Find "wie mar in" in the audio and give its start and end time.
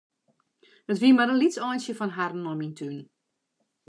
1.03-1.39